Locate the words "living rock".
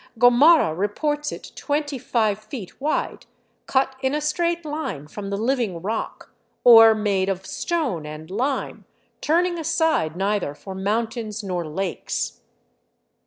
5.37-6.33